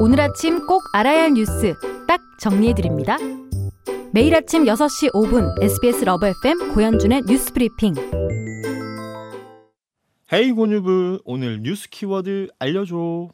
[0.00, 1.74] 오늘 아침 꼭 알아야 할 뉴스
[2.08, 3.16] 딱 정리해드립니다.
[4.12, 7.94] 매일 아침 6시 5분 SBS 러브 FM 고현준의 뉴스 브리핑.
[10.32, 13.28] Hey 고뉴브 오늘 뉴스 키워드 알려줘.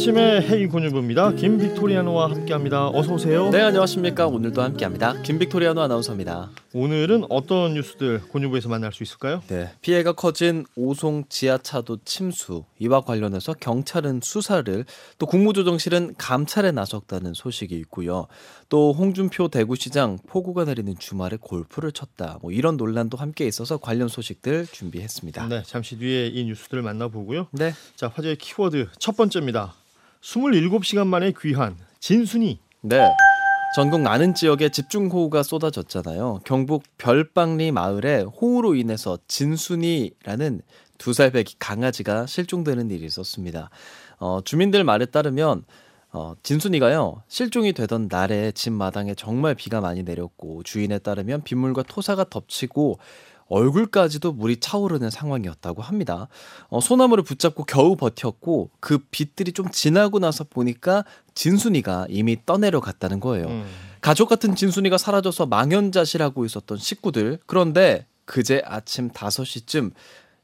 [0.00, 1.32] 아침에 헤이 고뉴브입니다.
[1.32, 2.88] 김빅토리아노와 함께합니다.
[2.88, 3.50] 어서 오세요.
[3.50, 6.48] 네 안녕하십니까 오늘도 함께합니다 김빅토리아노 아나운서입니다.
[6.72, 9.42] 오늘은 어떤 뉴스들 고뉴브에서 만날 수 있을까요?
[9.48, 14.86] 네 피해가 커진 오송 지하차도 침수 이와 관련해서 경찰은 수사를
[15.18, 18.26] 또 국무조정실은 감찰에 나섰다는 소식이 있고요.
[18.70, 24.66] 또 홍준표 대구시장 폭우가 내리는 주말에 골프를 쳤다 뭐 이런 논란도 함께 있어서 관련 소식들
[24.66, 25.48] 준비했습니다.
[25.48, 27.48] 네, 잠시 뒤에 이 뉴스들을 만나보고요.
[27.50, 27.74] 네.
[27.96, 29.74] 자 화제의 키워드 첫 번째입니다.
[30.22, 33.08] 27시간 만에 귀환 진순이 네.
[33.76, 36.40] 전국 많은 지역에 집중호우가 쏟아졌잖아요.
[36.44, 40.62] 경북 별방리 마을에 호우로 인해서 진순이라는
[40.98, 43.70] 두 살 배기 강아지가 실종되는 일이 있었습니다.
[44.18, 45.64] 어, 주민들 말에 따르면
[46.12, 52.24] 어, 진순이가요 실종이 되던 날에 집 마당에 정말 비가 많이 내렸고 주인에 따르면 빗물과 토사가
[52.28, 52.98] 덮치고
[53.50, 56.28] 얼굴까지도 물이 차오르는 상황이었다고 합니다.
[56.68, 63.20] 어, 소나무를 붙잡고 겨우 버텼고 그 빛들이 좀 지나고 나서 보니까 진순이가 이미 떠내려 갔다는
[63.20, 63.48] 거예요.
[63.48, 63.66] 음.
[64.00, 67.40] 가족 같은 진순이가 사라져서 망연자실하고 있었던 식구들.
[67.46, 69.92] 그런데 그제 아침 5시쯤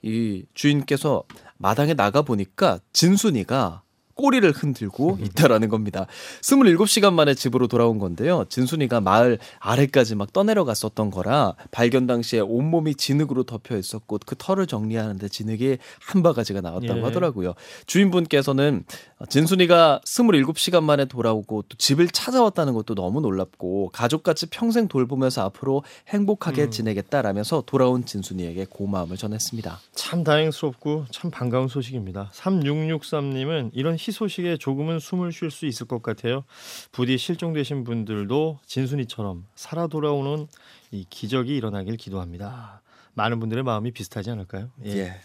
[0.03, 1.23] 이 주인께서
[1.57, 3.83] 마당에 나가 보니까 진순이가
[4.17, 6.07] 꼬리를 흔들고 있다라는 겁니다.
[6.41, 8.45] 27시간 만에 집으로 돌아온 건데요.
[8.49, 14.67] 진순이가 마을 아래까지 막 떠내려 갔었던 거라 발견 당시에 온몸이 진흙으로 덮여 있었고 그 털을
[14.67, 17.03] 정리하는데 진흙이 한 바가지가 나왔다고 예.
[17.03, 17.55] 하더라고요.
[17.87, 18.85] 주인분께서는
[19.29, 26.65] 진순이가 27시간 만에 돌아오고 또 집을 찾아왔다는 것도 너무 놀랍고 가족같이 평생 돌보면서 앞으로 행복하게
[26.65, 26.71] 음.
[26.71, 29.81] 지내겠다라면서 돌아온 진순이에게 고마움을 전했습니다.
[29.95, 32.31] 참 다행스럽고 참 반가운 소식입니다.
[32.35, 36.45] 3663님은 이런 희소식에 조금은 숨을 쉴 수 있을 것 같아요.
[36.93, 40.47] 부디 실종되신 분들도 진순이처럼 살아 돌아오는
[40.91, 42.83] 이 기적이 일어나길 기도합니다.
[43.15, 44.71] 많은 분들의 마음이 비슷하지 않을까요?
[44.85, 45.21] 예.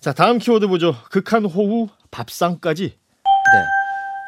[0.00, 0.94] 자 다음 키워드 보죠.
[1.10, 2.84] 극한 호우 밥상까지.
[2.84, 3.80] 네.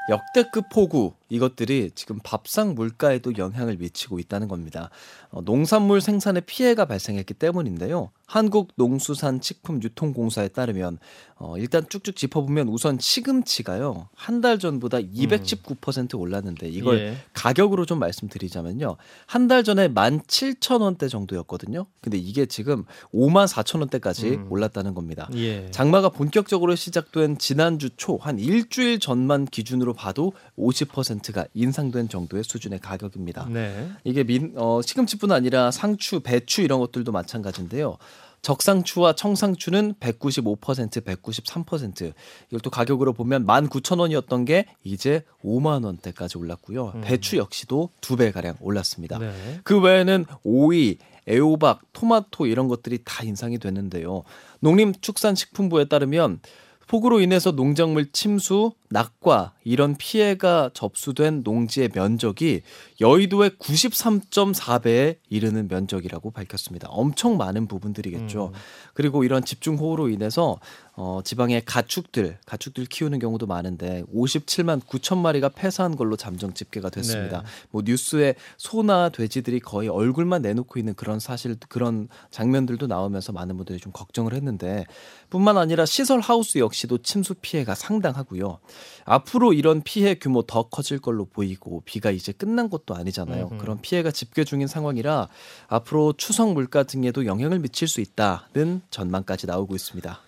[0.09, 4.91] 역대급 폭우 이것들이 지금 밥상 물가에도 영향을 미치고 있다는 겁니다.
[5.31, 8.11] 어, 농산물 생산에 피해가 발생했기 때문인데요.
[8.33, 10.99] 한국농수산식품유통공사에 따르면
[11.37, 17.17] 어, 일단 쭉쭉 짚어보면 우선 시금치가요 한 달 전보다 219% 올랐는데 이걸 예.
[17.33, 21.87] 가격으로 좀 말씀드리자면요 한 달 전에 17,000원대 정도였거든요.
[22.01, 24.47] 근데 이게 지금 54,000원대까지 음.
[24.51, 25.29] 올랐다는 겁니다.
[25.35, 25.69] 예.
[25.71, 33.49] 장마가 본격적으로 시작된 지난주 초 한 일주일 전만 기준으로 봐도 50%가 인상된 정도의 수준의 가격입니다.
[33.51, 33.91] 네.
[34.05, 37.97] 이게 민, 어, 시금치뿐 아니라 상추, 배추 이런 것들도 마찬가지인데요.
[38.43, 42.13] 적상추와 청상추는 195%, 193%.
[42.49, 46.93] 이걸 또 가격으로 보면 19,000원이었던 게 이제 5만 원대까지 올랐고요.
[46.97, 47.01] 음.
[47.03, 49.19] 배추 역시도 두 배 가량 올랐습니다.
[49.19, 49.33] 네.
[49.65, 50.99] 그 외에는 오이,
[51.29, 54.25] 애호박, 토마토 이런 것들이 다 인상이 됐는데요.
[54.61, 56.41] 농림축산식품부에 따르면
[56.89, 62.63] 폭우로 인해서 농작물 침수, 낙과 이런 피해가 접수된 농지의 면적이
[63.01, 66.89] 여의도의 93.4배에 이르는 면적이라고 밝혔습니다.
[66.91, 68.53] 엄청 많은 부분들이겠죠.
[68.55, 68.59] 음.
[68.95, 70.59] 그리고 이런 집중 호우로 인해서
[70.95, 77.41] 어, 지방의 가축들, 가축들 키우는 경우도 많은데 57만 9천 마리가 폐사한 걸로 잠정 집계가 됐습니다.
[77.41, 77.47] 네.
[77.71, 83.79] 뭐 뉴스에 소나 돼지들이 거의 얼굴만 내놓고 있는 그런 사실 그런 장면들도 나오면서 많은 분들이
[83.79, 84.85] 좀 걱정을 했는데
[85.31, 88.59] 뿐만 아니라 시설 하우스 역시도 침수 피해가 상당하고요.
[89.05, 93.49] 앞으로 이런 피해 규모 더 커질 걸로 보이고 비가 이제 끝난 것도 아니잖아요.
[93.53, 93.59] 음흠.
[93.59, 95.29] 그런 피해가 집계 중인 상황이라
[95.69, 100.21] 앞으로 추석 물가 등에도 영향을 미칠 수 있다는 전망까지 나오고 있습니다.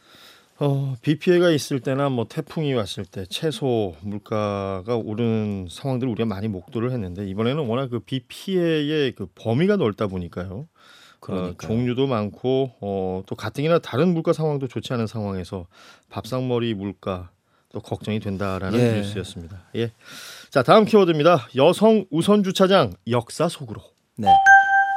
[0.61, 6.47] 어, 비 피해가 있을 때나 뭐 태풍이 왔을 때 채소 물가가 오르는 상황들을 우리가 많이
[6.49, 10.69] 목도를 했는데 이번에는 워낙 그 비 피해의 그 범위가 넓다 보니까요.
[11.27, 11.55] 어.
[11.59, 15.67] 종류도 많고 어, 또 가뜩이나 다른 물가 상황도 좋지 않은 상황에서
[16.11, 17.31] 밥상머리 물가
[17.75, 18.93] 또 걱정이 된다라는 예.
[18.95, 19.65] 뉴스였습니다.
[19.75, 19.91] 예.
[20.49, 21.49] 자 다음 키워드입니다.
[21.57, 23.83] 여성 우선 주차장 역사 속으로.
[24.17, 24.29] 네.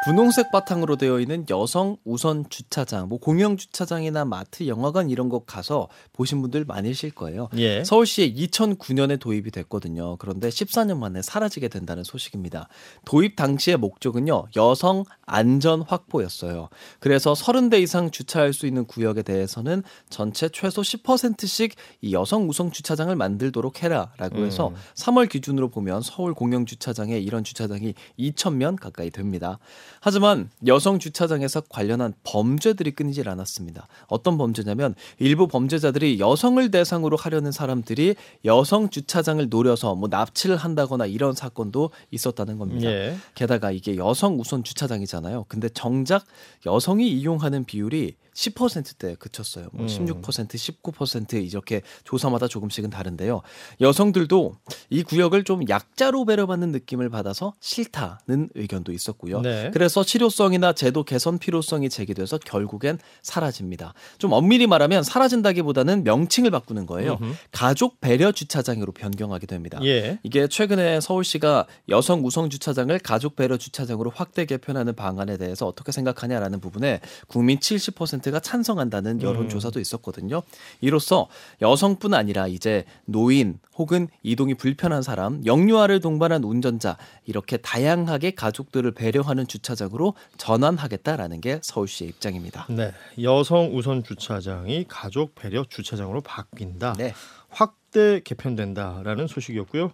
[0.06, 5.90] 분홍색 바탕으로 되어 있는 여성 우선 주차장, 뭐 공영 주차장이나 마트, 영화관 이런 곳 가서
[6.14, 7.50] 보신 분들 많으실 거예요.
[7.58, 7.84] 예.
[7.84, 10.16] 서울시에 2009년에 도입이 됐거든요.
[10.18, 12.70] 그런데 14년 만에 사라지게 된다는 소식입니다.
[13.06, 16.70] 도입 당시의 목적은요, 여성 안전 확보였어요.
[17.00, 23.14] 그래서 30대 이상 주차할 수 있는 구역에 대해서는 전체 최소 10%씩 이 여성 우선 주차장을
[23.16, 24.76] 만들도록 해라라고 해서 음.
[24.96, 29.60] 3월 기준으로 보면 서울 공영 주차장에 이런 주차장이 2,000면 가까이 됩니다.
[30.00, 33.88] 하지만 여성 주차장에서 관련한 범죄들이 끊이질 않았습니다.
[34.08, 41.34] 어떤 범죄냐면 일부 범죄자들이 여성을 대상으로 하려는 사람들이 여성 주차장을 노려서 뭐 납치를 한다거나 이런
[41.34, 42.90] 사건도 있었다는 겁니다.
[42.90, 43.18] 예.
[43.36, 45.46] 게다가 이게 여성 우선 주차장이잖아요.
[45.48, 46.26] 근데 정작
[46.66, 49.68] 여성이 이용하는 비율이 10%대에 그쳤어요.
[49.74, 49.88] 뭐 음.
[49.88, 53.42] 16%, 19% 이렇게 조사마다 조금씩은 다른데요.
[53.82, 54.56] 여성들도
[54.92, 59.42] 이 구역을 좀 약자로 배려받는 느낌을 받아서 싫다는 의견도 있었고요.
[59.42, 59.72] 네.
[59.74, 63.96] 그래서 실효성이나 제도 개선 필요성이 제기돼서 결국엔 사라집니다.
[64.20, 67.18] 좀 엄밀히 말하면 사라진다기보다는 명칭을 바꾸는 거예요.
[67.20, 67.34] 음흠.
[67.52, 69.80] 가족 배려 주차장으로 변경하게 됩니다.
[69.84, 70.20] 예.
[70.22, 76.60] 이게 최근에 서울시가 여성 우성 주차장을 가족 배려 주차장으로 확대 개편하는 방안에 대해서 어떻게 생각하냐라는
[76.60, 80.42] 부분에 국민 70%가 찬성한다는 여론조사도 있었거든요.
[80.82, 81.28] 이로써
[81.62, 89.48] 여성뿐 아니라 이제 노인 혹은 이동이 불편한 사람, 영유아를 동반한 운전자 이렇게 다양하게 가족들을 배려하는
[89.48, 92.66] 주차장으로 전환하겠다라는 게 서울시의 입장입니다.
[92.70, 92.92] 네.
[93.22, 96.94] 여성 우선 주차장이 가족 배려 주차장으로 바뀐다.
[96.98, 97.14] 네.
[97.50, 99.92] 확대 개편된다라는 소식이었고요.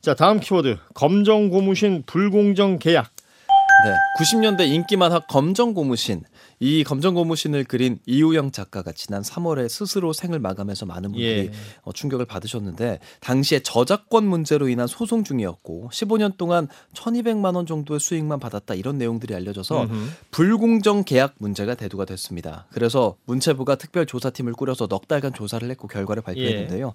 [0.00, 0.78] 자, 다음 키워드.
[0.94, 3.10] 검정 고무신 불공정 계약.
[3.84, 3.94] 네.
[4.18, 6.24] 90년대 인기 만화 검정 고무신.
[6.60, 11.52] 이 검정 고무신을 그린 이우영 작가가 지난 3월에 스스로 생을 마감해서 많은 분들이 예.
[11.82, 18.40] 어, 충격을 받으셨는데 당시에 저작권 문제로 인한 소송 중이었고 15년 동안 1,200만 원 정도의 수익만
[18.40, 20.10] 받았다 이런 내용들이 알려져서 음흠.
[20.32, 22.66] 불공정 계약 문제가 대두가 됐습니다.
[22.72, 26.94] 그래서 문체부가 특별 조사팀을 꾸려서 넉 달간 조사를 했고 결과를 발표했는데요.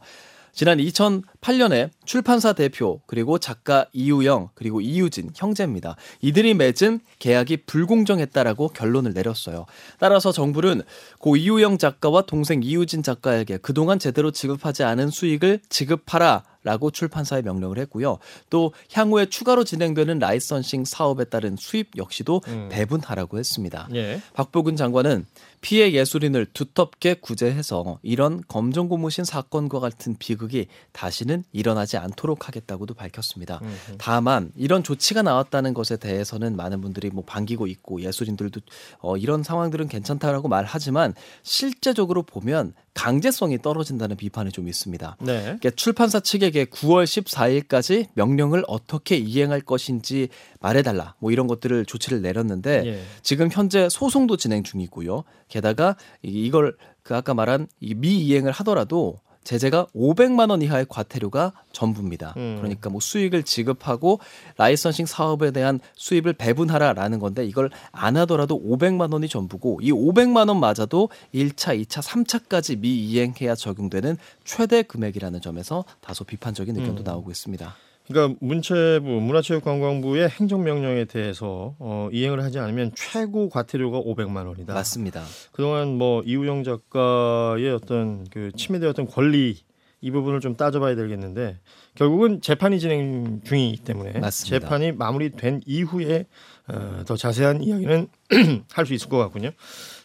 [0.54, 5.96] 지난 2008년에 출판사 대표 그리고 작가 이우영 그리고 이유진 형제입니다.
[6.22, 9.66] 이들이 맺은 계약이 불공정했다라고 결론을 내렸어요.
[9.98, 10.84] 따라서 정부는
[11.20, 16.44] 고 이우영 작가와 동생 이유진 작가에게 그동안 제대로 지급하지 않은 수익을 지급하라.
[16.64, 18.20] 라고 출판사에 명령을 했고요.
[18.50, 22.70] 또 향후에 추가로 진행되는 라이선싱 사업에 따른 수입 역시도 음.
[22.72, 23.88] 배분하라고 했습니다.
[23.94, 24.22] 예.
[24.34, 25.26] 박보근 장관은
[25.64, 33.62] 피해 예술인을 두텁게 구제해서 이런 검정 고무신 사건과 같은 비극이 다시는 일어나지 않도록 하겠다고도 밝혔습니다.
[33.62, 33.96] 음흠.
[33.98, 38.60] 다만 이런 조치가 나왔다는 것에 대해서는 많은 분들이 뭐 반기고 있고 예술인들도
[39.00, 41.14] 어, 이런 상황들은 괜찮다라고 말하지만
[41.44, 45.18] 실제적으로 보면 강제성이 떨어진다는 비판이 좀 있습니다.
[45.22, 45.42] 네.
[45.42, 50.30] 그러니까 출판사 측에게 9월 14일까지 명령을 어떻게 이행할 것인지
[50.60, 53.02] 말해달라 뭐 이런 것들을 조치를 내렸는데 예.
[53.22, 55.24] 지금 현재 소송도 진행 중이고요.
[55.48, 62.34] 게다가 이- 이걸 그 아까 말한 이 미이행을 하더라도 제재가 500만 원 이하의 과태료가 전부입니다.
[62.38, 62.58] 음.
[62.58, 64.20] 그러니까 뭐 수익을 지급하고
[64.58, 70.60] 라이선싱 사업에 대한 수입을 배분하라라는 건데 이걸 안 하더라도 500만 원이 전부고 이 500만 원
[70.60, 77.04] 맞아도 1차, 2차, 3차까지 미이행해야 적용되는 최대 금액이라는 점에서 다소 비판적인 의견도 음.
[77.04, 77.76] 나오고 있습니다.
[78.08, 84.74] 그러니까 문체부 문화체육관광부의 행정명령에 대해서 어, 이행을 하지 않으면 최고 과태료가 500만 원이다.
[84.74, 85.24] 맞습니다.
[85.52, 89.58] 그동안 뭐 이우영 작가의 어떤 그 침해되었던 권리
[90.02, 91.60] 이 부분을 좀 따져봐야 되겠는데
[91.96, 94.60] 결국은 재판이 진행 중이기 때문에 맞습니다.
[94.60, 96.26] 재판이 마무리된 이후에
[96.68, 98.08] 어, 더 자세한 이야기는
[98.74, 99.52] 할 수 있을 것 같군요.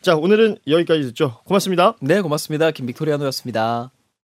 [0.01, 1.39] 자 오늘은 여기까지 듣죠.
[1.45, 1.97] 고맙습니다.
[2.01, 2.71] 네, 고맙습니다.
[2.71, 3.91] 김빅토리아노였습니다.